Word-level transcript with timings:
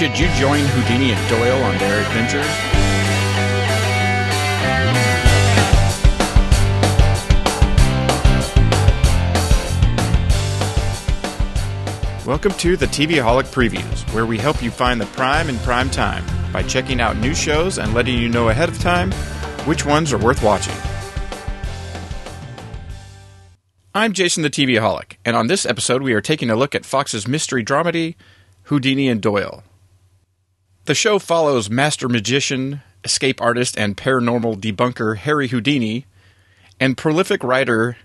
Should 0.00 0.18
you 0.18 0.28
join 0.28 0.64
Houdini 0.64 1.12
and 1.12 1.28
Doyle 1.28 1.62
on 1.62 1.76
their 1.76 2.00
adventures? 2.00 2.46
Welcome 12.26 12.52
to 12.52 12.78
the 12.78 12.86
TV 12.86 13.22
Holic 13.22 13.52
Previews, 13.52 14.10
where 14.14 14.24
we 14.24 14.38
help 14.38 14.62
you 14.62 14.70
find 14.70 14.98
the 14.98 15.04
prime 15.04 15.50
in 15.50 15.58
prime 15.58 15.90
time 15.90 16.24
by 16.50 16.62
checking 16.62 17.02
out 17.02 17.18
new 17.18 17.34
shows 17.34 17.78
and 17.78 17.92
letting 17.92 18.16
you 18.16 18.30
know 18.30 18.48
ahead 18.48 18.70
of 18.70 18.78
time 18.78 19.12
which 19.66 19.84
ones 19.84 20.14
are 20.14 20.18
worth 20.18 20.42
watching. 20.42 20.76
I'm 23.94 24.14
Jason 24.14 24.42
the 24.44 24.48
TV 24.48 24.80
Holic, 24.80 25.18
and 25.26 25.36
on 25.36 25.48
this 25.48 25.66
episode 25.66 26.00
we 26.00 26.14
are 26.14 26.22
taking 26.22 26.48
a 26.48 26.56
look 26.56 26.74
at 26.74 26.86
Fox's 26.86 27.28
mystery 27.28 27.62
dramedy, 27.62 28.14
Houdini 28.62 29.06
and 29.06 29.20
Doyle. 29.20 29.62
The 30.90 30.94
show 30.96 31.20
follows 31.20 31.70
master 31.70 32.08
magician, 32.08 32.82
escape 33.04 33.40
artist, 33.40 33.78
and 33.78 33.96
paranormal 33.96 34.60
debunker 34.60 35.18
Harry 35.18 35.46
Houdini, 35.46 36.04
and 36.80 36.98
prolific 36.98 37.44
writer, 37.44 37.96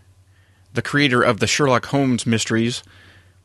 the 0.71 0.83
creator 0.83 1.23
of 1.23 1.39
the 1.39 1.47
Sherlock 1.47 1.87
Holmes 1.87 2.27
mysteries, 2.27 2.83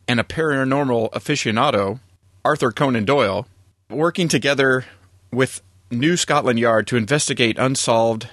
and 0.06 0.20
a 0.20 0.24
paranormal 0.24 1.10
aficionado, 1.12 2.00
Arthur 2.44 2.70
Conan 2.70 3.06
Doyle, 3.06 3.46
working 3.88 4.28
together 4.28 4.84
with 5.32 5.62
New 5.90 6.18
Scotland 6.18 6.58
Yard 6.58 6.86
to 6.88 6.98
investigate 6.98 7.56
unsolved 7.58 8.28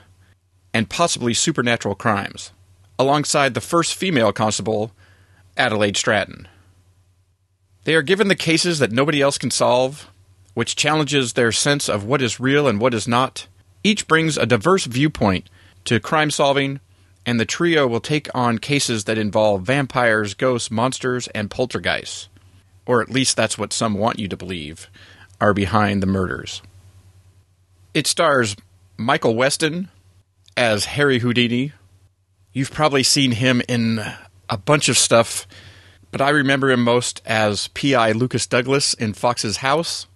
and 0.74 0.90
possibly 0.90 1.34
supernatural 1.34 1.96
crimes, 1.96 2.52
alongside 3.00 3.54
the 3.54 3.62
first 3.62 3.96
female 3.96 4.34
constable, 4.34 4.92
Adelaide 5.56 5.96
Stratton. 5.96 6.50
They 7.86 7.96
are 7.96 8.02
given 8.02 8.28
the 8.28 8.36
cases 8.36 8.80
that 8.80 8.92
nobody 8.92 9.22
else 9.22 9.38
can 9.38 9.52
solve, 9.52 10.10
which 10.58 10.76
challenges 10.76 11.34
their 11.34 11.52
sense 11.52 11.88
of 11.88 12.04
what 12.04 12.20
is 12.20 12.40
real 12.40 12.68
and 12.68 12.82
what 12.82 12.92
is 12.92 13.08
not. 13.08 13.46
Each 13.84 14.08
brings 14.08 14.40
a 14.40 14.48
diverse 14.48 14.86
viewpoint 14.86 15.52
to 15.86 16.00
crime 16.00 16.32
solving, 16.32 16.80
and 17.28 17.40
the 17.40 17.46
trio 17.46 17.86
will 17.86 18.00
take 18.00 18.28
on 18.34 18.58
cases 18.58 19.04
that 19.04 19.20
involve 19.20 19.62
vampires, 19.62 20.34
ghosts, 20.34 20.72
monsters, 20.72 21.28
and 21.28 21.52
poltergeists. 21.52 22.28
Or 22.88 23.04
at 23.04 23.12
least 23.12 23.38
that's 23.38 23.60
what 23.60 23.72
some 23.72 24.00
want 24.00 24.18
you 24.18 24.28
to 24.30 24.36
believe 24.36 24.90
are 25.40 25.54
behind 25.54 26.02
the 26.02 26.08
murders. 26.08 26.64
It 27.94 28.08
stars 28.08 28.56
Michael 28.98 29.36
Weston 29.36 29.90
as 30.58 30.86
Harry 30.86 31.20
Houdini. 31.20 31.74
You've 32.52 32.74
probably 32.74 33.04
seen 33.04 33.34
him 33.34 33.62
in 33.68 34.00
a 34.50 34.58
bunch 34.58 34.90
of 34.90 34.98
stuff, 34.98 35.46
but 36.10 36.20
I 36.20 36.30
remember 36.30 36.72
him 36.72 36.84
most 36.84 37.22
as 37.28 37.68
P.I. 37.76 38.14
Lucas 38.14 38.48
Douglas 38.48 38.96
in 38.96 39.14
Fox's 39.14 39.58
House. 39.58 40.08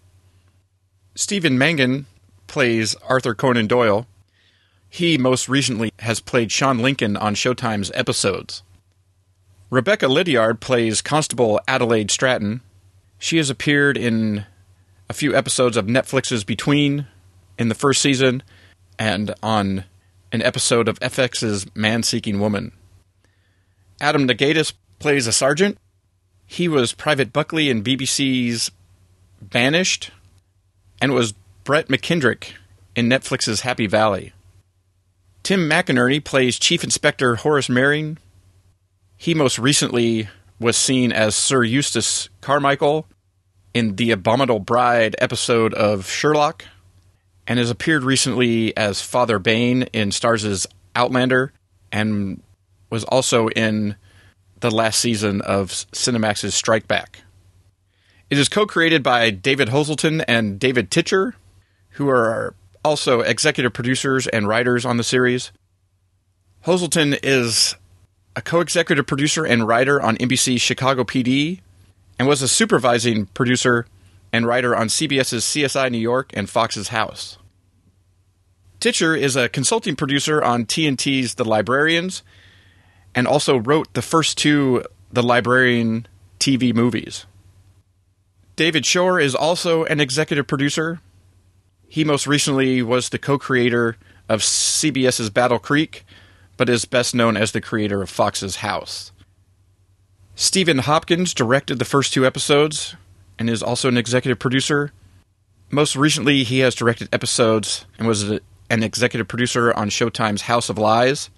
Stephen 1.15 1.57
Mangan 1.57 2.05
plays 2.47 2.95
Arthur 3.07 3.35
Conan 3.35 3.67
Doyle. 3.67 4.07
He 4.89 5.17
most 5.17 5.49
recently 5.49 5.91
has 5.99 6.19
played 6.19 6.51
Sean 6.51 6.79
Lincoln 6.79 7.17
on 7.17 7.35
Showtime's 7.35 7.91
episodes. 7.93 8.63
Rebecca 9.69 10.07
Lydiard 10.07 10.59
plays 10.59 11.01
Constable 11.01 11.59
Adelaide 11.67 12.11
Stratton. 12.11 12.61
She 13.17 13.37
has 13.37 13.49
appeared 13.49 13.97
in 13.97 14.45
a 15.09 15.13
few 15.13 15.35
episodes 15.35 15.77
of 15.77 15.85
Netflix's 15.85 16.43
Between 16.43 17.07
in 17.57 17.69
the 17.69 17.75
first 17.75 18.01
season 18.01 18.43
and 18.97 19.33
on 19.43 19.85
an 20.31 20.41
episode 20.41 20.87
of 20.87 20.99
FX's 20.99 21.65
Man 21.75 22.03
Seeking 22.03 22.39
Woman. 22.39 22.71
Adam 23.99 24.27
Nagaitis 24.27 24.73
plays 24.99 25.27
a 25.27 25.33
sergeant. 25.33 25.77
He 26.45 26.67
was 26.67 26.93
Private 26.93 27.31
Buckley 27.31 27.69
in 27.69 27.83
BBC's 27.83 28.71
Banished 29.41 30.11
and 31.01 31.13
was 31.13 31.33
Brett 31.63 31.87
McKendrick 31.87 32.53
in 32.95 33.09
Netflix's 33.09 33.61
Happy 33.61 33.87
Valley. 33.87 34.31
Tim 35.43 35.67
McInnerny 35.67 36.23
plays 36.23 36.59
Chief 36.59 36.83
Inspector 36.83 37.35
Horace 37.37 37.67
Merring. 37.67 38.17
He 39.17 39.33
most 39.33 39.57
recently 39.57 40.29
was 40.59 40.77
seen 40.77 41.11
as 41.11 41.35
Sir 41.35 41.63
Eustace 41.63 42.29
Carmichael 42.39 43.07
in 43.73 43.95
the 43.95 44.11
Abominable 44.11 44.59
Bride 44.59 45.15
episode 45.19 45.73
of 45.73 46.07
Sherlock, 46.07 46.65
and 47.47 47.57
has 47.57 47.71
appeared 47.71 48.03
recently 48.03 48.75
as 48.77 49.01
Father 49.01 49.39
Bain 49.39 49.83
in 49.93 50.09
Starz' 50.09 50.67
Outlander, 50.95 51.51
and 51.91 52.43
was 52.89 53.03
also 53.05 53.47
in 53.49 53.95
the 54.59 54.69
last 54.69 54.99
season 54.99 55.41
of 55.41 55.69
Cinemax's 55.69 56.53
Strike 56.53 56.87
Back. 56.87 57.21
It 58.31 58.39
is 58.39 58.47
co 58.47 58.65
created 58.65 59.03
by 59.03 59.29
David 59.29 59.67
Hoselton 59.67 60.23
and 60.25 60.57
David 60.57 60.89
Titcher, 60.89 61.35
who 61.91 62.07
are 62.07 62.55
also 62.81 63.19
executive 63.19 63.73
producers 63.73 64.25
and 64.25 64.47
writers 64.47 64.85
on 64.85 64.95
the 64.95 65.03
series. 65.03 65.51
Hoselton 66.65 67.19
is 67.23 67.75
a 68.33 68.41
co 68.41 68.61
executive 68.61 69.05
producer 69.05 69.43
and 69.43 69.67
writer 69.67 70.01
on 70.01 70.15
NBC's 70.15 70.61
Chicago 70.61 71.03
PD 71.03 71.59
and 72.17 72.25
was 72.25 72.41
a 72.41 72.47
supervising 72.47 73.25
producer 73.25 73.85
and 74.31 74.47
writer 74.47 74.77
on 74.77 74.87
CBS's 74.87 75.43
CSI 75.43 75.91
New 75.91 75.97
York 75.97 76.31
and 76.33 76.49
Fox's 76.49 76.87
House. 76.87 77.37
Titcher 78.79 79.13
is 79.13 79.35
a 79.35 79.49
consulting 79.49 79.97
producer 79.97 80.41
on 80.41 80.65
TNT's 80.65 81.35
The 81.35 81.43
Librarians 81.43 82.23
and 83.13 83.27
also 83.27 83.57
wrote 83.57 83.93
the 83.93 84.01
first 84.01 84.37
two 84.37 84.85
The 85.11 85.21
Librarian 85.21 86.07
TV 86.39 86.73
movies. 86.73 87.25
David 88.61 88.85
Shore 88.85 89.19
is 89.19 89.33
also 89.33 89.85
an 89.85 89.99
executive 89.99 90.45
producer. 90.45 91.01
He 91.87 92.03
most 92.03 92.27
recently 92.27 92.83
was 92.83 93.09
the 93.09 93.17
co 93.17 93.39
creator 93.39 93.97
of 94.29 94.41
CBS's 94.41 95.31
Battle 95.31 95.57
Creek, 95.57 96.05
but 96.57 96.69
is 96.69 96.85
best 96.85 97.15
known 97.15 97.35
as 97.35 97.53
the 97.53 97.59
creator 97.59 98.03
of 98.03 98.09
Fox's 98.11 98.57
House. 98.57 99.11
Stephen 100.35 100.77
Hopkins 100.77 101.33
directed 101.33 101.79
the 101.79 101.85
first 101.85 102.13
two 102.13 102.23
episodes 102.23 102.95
and 103.39 103.49
is 103.49 103.63
also 103.63 103.89
an 103.89 103.97
executive 103.97 104.37
producer. 104.37 104.91
Most 105.71 105.95
recently, 105.95 106.43
he 106.43 106.59
has 106.59 106.75
directed 106.75 107.09
episodes 107.11 107.87
and 107.97 108.07
was 108.07 108.29
an 108.29 108.83
executive 108.83 109.27
producer 109.27 109.73
on 109.73 109.89
Showtime's 109.89 110.43
House 110.43 110.69
of 110.69 110.77
Lies, 110.77 111.31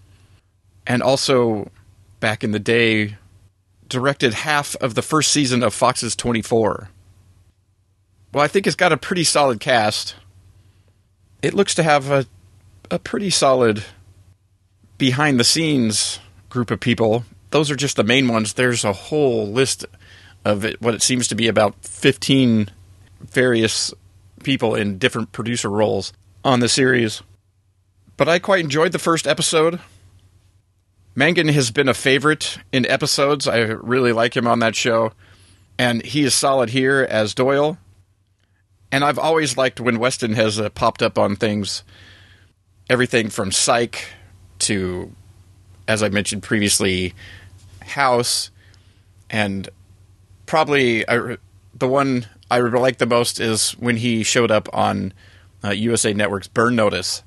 and 0.85 1.01
also 1.01 1.72
back 2.19 2.44
in 2.44 2.51
the 2.51 2.59
day 2.59 3.16
directed 3.88 4.34
half 4.34 4.75
of 4.81 4.95
the 4.95 5.01
first 5.01 5.31
season 5.31 5.63
of 5.63 5.73
Fox's 5.73 6.17
24. 6.17 6.90
Well, 8.33 8.44
I 8.44 8.47
think 8.47 8.66
it's 8.66 8.75
got 8.75 8.91
a 8.91 8.97
pretty 8.97 9.23
solid 9.23 9.59
cast. 9.59 10.16
It 11.41 11.53
looks 11.53 11.75
to 11.75 11.83
have 11.83 12.09
a 12.09 12.25
a 12.91 12.99
pretty 12.99 13.29
solid 13.29 13.83
behind 14.97 15.39
the 15.39 15.44
scenes 15.44 16.19
group 16.49 16.69
of 16.69 16.79
people. 16.79 17.25
Those 17.49 17.72
are 17.72 17.75
just 17.75 17.95
the 17.95 18.03
main 18.03 18.27
ones. 18.27 18.53
There's 18.53 18.83
a 18.83 18.93
whole 18.93 19.47
list 19.47 19.85
of 20.45 20.66
it, 20.66 20.81
what 20.81 20.93
it 20.93 21.01
seems 21.01 21.27
to 21.29 21.35
be 21.35 21.47
about 21.47 21.75
15 21.83 22.69
various 23.22 23.93
people 24.43 24.75
in 24.75 24.97
different 24.97 25.31
producer 25.31 25.69
roles 25.69 26.13
on 26.43 26.59
the 26.59 26.69
series. 26.69 27.23
But 28.17 28.29
I 28.29 28.39
quite 28.39 28.63
enjoyed 28.63 28.91
the 28.91 28.99
first 28.99 29.25
episode. 29.25 29.79
Mangan 31.16 31.47
has 31.47 31.72
been 31.72 31.89
a 31.89 31.93
favorite 31.93 32.59
in 32.72 32.85
episodes. 32.85 33.47
I 33.47 33.57
really 33.59 34.11
like 34.11 34.35
him 34.35 34.47
on 34.47 34.59
that 34.59 34.75
show. 34.75 35.13
And 35.77 36.05
he 36.05 36.23
is 36.23 36.33
solid 36.33 36.69
here 36.69 37.07
as 37.09 37.33
Doyle. 37.33 37.77
And 38.93 39.03
I've 39.03 39.17
always 39.17 39.57
liked 39.57 39.81
when 39.81 39.97
Weston 39.97 40.33
has 40.33 40.59
uh, 40.59 40.69
popped 40.69 41.01
up 41.01 41.17
on 41.17 41.35
things, 41.35 41.81
everything 42.91 43.31
from 43.31 43.51
Psych 43.51 44.05
to, 44.59 45.11
as 45.87 46.03
I 46.03 46.09
mentioned 46.09 46.43
previously, 46.43 47.15
House, 47.81 48.51
and 49.31 49.67
probably 50.45 51.09
I, 51.09 51.37
the 51.73 51.87
one 51.87 52.28
I 52.51 52.59
like 52.59 52.99
the 52.99 53.07
most 53.07 53.40
is 53.40 53.72
when 53.72 53.97
he 53.97 54.22
showed 54.22 54.51
up 54.51 54.69
on 54.72 55.11
uh, 55.63 55.72
USA 55.72 56.13
Network's 56.13 56.47
Burn 56.47 56.75
Notice, 56.75 57.23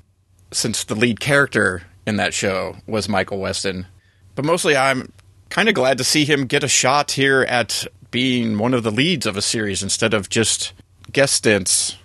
since 0.52 0.84
the 0.84 0.94
lead 0.94 1.18
character 1.18 1.82
in 2.06 2.14
that 2.14 2.32
show 2.32 2.76
was 2.86 3.08
Michael 3.08 3.40
Weston. 3.40 3.88
But 4.36 4.44
mostly, 4.44 4.76
I'm 4.76 5.12
kind 5.48 5.68
of 5.68 5.74
glad 5.74 5.98
to 5.98 6.04
see 6.04 6.24
him 6.24 6.46
get 6.46 6.62
a 6.62 6.68
shot 6.68 7.10
here 7.10 7.42
at 7.42 7.88
being 8.12 8.56
one 8.56 8.72
of 8.72 8.84
the 8.84 8.92
leads 8.92 9.26
of 9.26 9.36
a 9.36 9.42
series 9.42 9.82
instead 9.82 10.14
of 10.14 10.28
just 10.28 10.72
guest 11.12 11.34
stints 11.34 11.96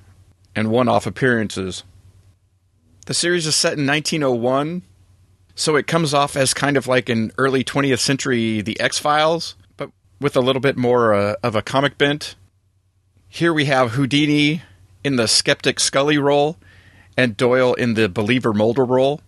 and 0.56 0.70
one 0.70 0.88
off 0.88 1.06
appearances. 1.06 1.84
The 3.06 3.14
series 3.14 3.48
is 3.48 3.56
set 3.56 3.78
in 3.78 3.88
1901, 3.88 4.84
so 5.56 5.76
it 5.76 5.88
comes 5.88 6.14
off 6.14 6.36
as 6.36 6.54
kind 6.54 6.78
of 6.78 6.88
like 6.88 7.10
an 7.10 7.32
early 7.38 7.64
20th 7.64 8.00
century 8.00 8.62
The 8.62 8.80
X 8.80 9.00
Files, 9.00 9.56
but 9.78 9.92
with 10.20 10.36
a 10.36 10.42
little 10.42 10.60
bit 10.60 10.78
more 10.78 11.14
uh, 11.14 11.36
of 11.44 11.56
a 11.56 11.62
comic 11.62 11.98
bent. 11.98 12.36
Here 13.28 13.54
we 13.54 13.66
have 13.66 13.92
Houdini 13.92 14.62
in 15.04 15.16
the 15.16 15.28
skeptic 15.28 15.80
Scully 15.80 16.18
role 16.18 16.58
and 17.18 17.36
Doyle 17.36 17.74
in 17.74 17.96
the 17.96 18.08
believer 18.10 18.54
Mulder 18.54 18.86
role. 18.86 19.22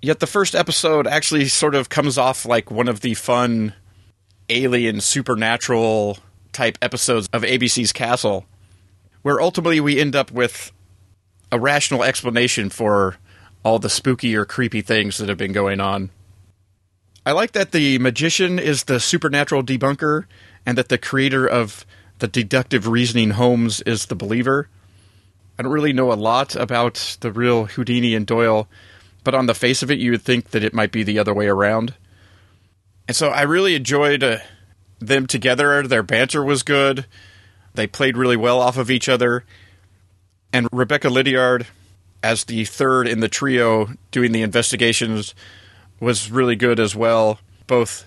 Yet 0.00 0.20
the 0.20 0.26
first 0.26 0.54
episode 0.54 1.06
actually 1.06 1.46
sort 1.46 1.74
of 1.74 1.88
comes 1.88 2.18
off 2.18 2.44
like 2.44 2.70
one 2.70 2.88
of 2.88 3.00
the 3.00 3.14
fun 3.14 3.74
alien 4.48 5.00
supernatural 5.00 6.18
type 6.52 6.76
episodes 6.82 7.28
of 7.32 7.42
ABC's 7.42 7.92
Castle 7.92 8.44
where 9.22 9.40
ultimately 9.40 9.80
we 9.80 10.00
end 10.00 10.14
up 10.14 10.30
with 10.30 10.72
a 11.50 11.58
rational 11.58 12.02
explanation 12.02 12.70
for 12.70 13.16
all 13.64 13.78
the 13.78 13.90
spooky 13.90 14.34
or 14.34 14.44
creepy 14.44 14.82
things 14.82 15.18
that 15.18 15.28
have 15.28 15.38
been 15.38 15.52
going 15.52 15.80
on. 15.80 16.10
I 17.24 17.32
like 17.32 17.52
that 17.52 17.70
the 17.70 17.98
magician 17.98 18.58
is 18.58 18.84
the 18.84 18.98
supernatural 18.98 19.62
debunker 19.62 20.24
and 20.66 20.76
that 20.76 20.88
the 20.88 20.98
creator 20.98 21.46
of 21.46 21.86
the 22.18 22.26
deductive 22.26 22.88
reasoning 22.88 23.30
Holmes 23.30 23.80
is 23.82 24.06
the 24.06 24.16
believer. 24.16 24.68
I 25.58 25.62
don't 25.62 25.72
really 25.72 25.92
know 25.92 26.12
a 26.12 26.14
lot 26.14 26.56
about 26.56 27.16
the 27.20 27.30
real 27.30 27.66
Houdini 27.66 28.14
and 28.14 28.26
Doyle, 28.26 28.68
but 29.22 29.34
on 29.34 29.46
the 29.46 29.54
face 29.54 29.82
of 29.82 29.90
it, 29.90 29.98
you 29.98 30.10
would 30.10 30.22
think 30.22 30.50
that 30.50 30.64
it 30.64 30.74
might 30.74 30.90
be 30.90 31.04
the 31.04 31.18
other 31.18 31.34
way 31.34 31.46
around. 31.46 31.94
And 33.06 33.16
so 33.16 33.28
I 33.28 33.42
really 33.42 33.74
enjoyed 33.74 34.24
uh, 34.24 34.38
them 34.98 35.26
together. 35.26 35.86
Their 35.86 36.02
banter 36.02 36.42
was 36.42 36.62
good. 36.62 37.06
They 37.74 37.86
played 37.86 38.16
really 38.16 38.36
well 38.36 38.60
off 38.60 38.76
of 38.76 38.90
each 38.90 39.08
other. 39.08 39.44
And 40.52 40.68
Rebecca 40.72 41.08
Lydiard, 41.08 41.66
as 42.22 42.44
the 42.44 42.64
third 42.64 43.08
in 43.08 43.20
the 43.20 43.28
trio 43.28 43.90
doing 44.10 44.32
the 44.32 44.42
investigations, 44.42 45.34
was 46.00 46.30
really 46.30 46.56
good 46.56 46.78
as 46.78 46.94
well. 46.94 47.38
Both 47.66 48.04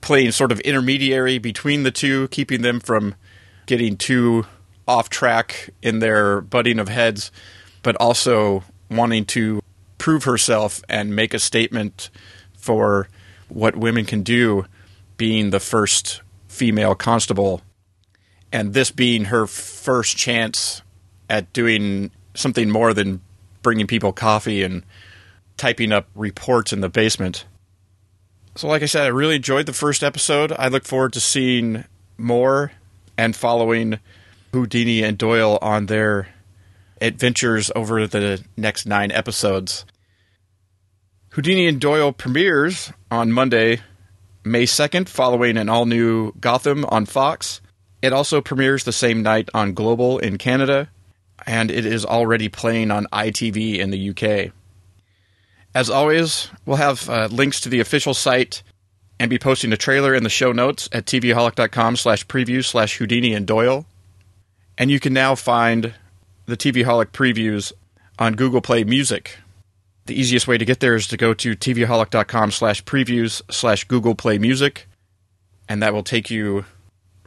playing 0.00 0.32
sort 0.32 0.52
of 0.52 0.60
intermediary 0.60 1.38
between 1.38 1.82
the 1.82 1.90
two, 1.90 2.28
keeping 2.28 2.62
them 2.62 2.80
from 2.80 3.14
getting 3.66 3.96
too 3.96 4.46
off 4.86 5.10
track 5.10 5.70
in 5.82 5.98
their 5.98 6.40
butting 6.40 6.78
of 6.78 6.88
heads, 6.88 7.30
but 7.82 7.96
also 7.96 8.62
wanting 8.90 9.24
to 9.26 9.60
prove 9.98 10.24
herself 10.24 10.82
and 10.88 11.14
make 11.14 11.34
a 11.34 11.38
statement 11.38 12.08
for 12.56 13.08
what 13.48 13.76
women 13.76 14.04
can 14.04 14.22
do, 14.22 14.64
being 15.16 15.50
the 15.50 15.60
first 15.60 16.22
female 16.46 16.94
constable, 16.94 17.60
and 18.52 18.74
this 18.74 18.90
being 18.90 19.26
her 19.26 19.46
first 19.46 20.16
chance 20.16 20.82
at 21.28 21.52
doing 21.52 22.10
something 22.34 22.70
more 22.70 22.94
than 22.94 23.20
bringing 23.62 23.86
people 23.86 24.12
coffee 24.12 24.62
and 24.62 24.84
typing 25.56 25.92
up 25.92 26.08
reports 26.14 26.72
in 26.72 26.80
the 26.80 26.88
basement. 26.88 27.44
So, 28.54 28.68
like 28.68 28.82
I 28.82 28.86
said, 28.86 29.04
I 29.04 29.08
really 29.08 29.36
enjoyed 29.36 29.66
the 29.66 29.72
first 29.72 30.02
episode. 30.02 30.52
I 30.52 30.68
look 30.68 30.84
forward 30.84 31.12
to 31.12 31.20
seeing 31.20 31.84
more 32.16 32.72
and 33.16 33.36
following 33.36 33.98
Houdini 34.52 35.02
and 35.02 35.18
Doyle 35.18 35.58
on 35.60 35.86
their 35.86 36.28
adventures 37.00 37.70
over 37.76 38.06
the 38.06 38.42
next 38.56 38.86
nine 38.86 39.12
episodes. 39.12 39.84
Houdini 41.30 41.68
and 41.68 41.80
Doyle 41.80 42.12
premieres 42.12 42.92
on 43.10 43.30
Monday, 43.30 43.80
May 44.44 44.64
2nd, 44.64 45.08
following 45.08 45.56
an 45.56 45.68
all 45.68 45.86
new 45.86 46.32
Gotham 46.40 46.84
on 46.86 47.06
Fox. 47.06 47.60
It 48.00 48.12
also 48.12 48.40
premieres 48.40 48.84
the 48.84 48.92
same 48.92 49.22
night 49.22 49.48
on 49.54 49.74
Global 49.74 50.18
in 50.18 50.38
Canada, 50.38 50.88
and 51.46 51.70
it 51.70 51.84
is 51.84 52.04
already 52.04 52.48
playing 52.48 52.90
on 52.90 53.06
ITV 53.12 53.78
in 53.78 53.90
the 53.90 54.10
UK. 54.10 54.52
As 55.74 55.90
always, 55.90 56.50
we'll 56.64 56.76
have 56.76 57.08
uh, 57.08 57.28
links 57.30 57.60
to 57.62 57.68
the 57.68 57.80
official 57.80 58.14
site 58.14 58.62
and 59.20 59.28
be 59.28 59.38
posting 59.38 59.72
a 59.72 59.76
trailer 59.76 60.14
in 60.14 60.22
the 60.22 60.30
show 60.30 60.52
notes 60.52 60.88
at 60.92 61.06
tvholic.com 61.06 61.96
slash 61.96 62.26
preview 62.26 62.64
slash 62.64 62.96
Houdini 62.96 63.34
and 63.34 63.46
Doyle. 63.46 63.84
And 64.76 64.90
you 64.90 65.00
can 65.00 65.12
now 65.12 65.34
find 65.34 65.94
the 66.46 66.56
TV 66.56 66.84
Holic 66.84 67.06
previews 67.06 67.72
on 68.18 68.34
Google 68.34 68.60
Play 68.60 68.84
Music. 68.84 69.38
The 70.06 70.18
easiest 70.18 70.48
way 70.48 70.56
to 70.56 70.64
get 70.64 70.80
there 70.80 70.94
is 70.94 71.08
to 71.08 71.16
go 71.16 71.34
to 71.34 71.54
tvholic.com 71.54 72.52
slash 72.52 72.82
previews 72.84 73.42
slash 73.50 73.84
Google 73.84 74.14
Play 74.14 74.38
Music, 74.38 74.88
and 75.68 75.82
that 75.82 75.92
will 75.92 76.04
take 76.04 76.30
you 76.30 76.64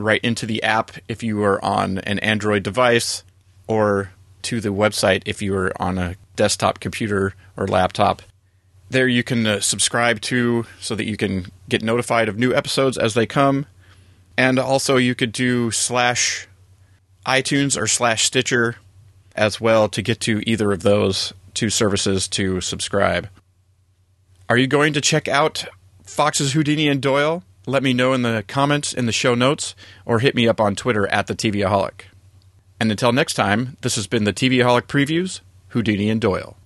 right 0.02 0.22
into 0.24 0.46
the 0.46 0.64
app 0.64 0.92
if 1.08 1.24
you 1.24 1.44
are 1.44 1.64
on 1.64 2.00
an 2.00 2.20
Android 2.20 2.64
device 2.64 3.24
or 3.68 4.12
to 4.44 4.60
the 4.60 4.70
website 4.70 5.24
if 5.26 5.42
you 5.42 5.56
are 5.56 5.72
on 5.82 5.98
a 5.98 6.16
desktop 6.36 6.80
computer 6.80 7.34
or 7.56 7.68
laptop. 7.68 8.22
There 8.90 9.08
you 9.08 9.24
can 9.24 9.46
uh, 9.48 9.60
subscribe 9.62 10.20
to 10.22 10.66
so 10.80 10.96
that 10.96 11.06
you 11.06 11.16
can 11.16 11.48
get 11.70 11.82
notified 11.82 12.28
of 12.28 12.38
new 12.38 12.54
episodes 12.54 12.98
as 12.98 13.14
they 13.14 13.26
come. 13.26 13.66
And 14.38 14.60
also 14.60 14.98
you 14.98 15.16
could 15.16 15.32
do 15.32 15.72
slash 15.72 16.48
iTunes 17.26 17.80
or 17.80 17.88
slash 17.88 18.24
Stitcher 18.26 18.78
as 19.36 19.62
well 19.62 19.88
to 19.90 20.02
get 20.02 20.20
to 20.22 20.42
either 20.50 20.72
of 20.72 20.82
those 20.82 21.34
two 21.54 21.70
services 21.70 22.28
to 22.30 22.60
subscribe. 22.62 23.30
Are 24.50 24.58
you 24.58 24.68
going 24.68 24.94
to 24.94 25.02
check 25.02 25.28
out 25.28 25.66
Fox's 26.04 26.54
Houdini 26.54 26.90
and 26.90 27.02
Doyle? 27.02 27.44
Let 27.68 27.84
me 27.84 27.94
know 27.94 28.14
in 28.14 28.24
the 28.24 28.44
comments 28.48 28.92
in 28.94 29.06
the 29.06 29.12
show 29.12 29.36
notes 29.36 29.76
or 30.06 30.20
hit 30.20 30.34
me 30.34 30.48
up 30.48 30.60
on 30.60 30.76
Twitter 30.76 31.08
at 31.08 31.28
the 31.28 31.36
TVaholic. 31.36 32.06
And 32.80 32.90
until 32.90 33.12
next 33.12 33.36
time, 33.36 33.78
this 33.82 33.96
has 33.96 34.08
been 34.08 34.24
the 34.24 34.34
TVaholic 34.34 34.84
Previews, 34.84 35.42
Houdini 35.70 36.10
and 36.10 36.20
Doyle. 36.20 36.58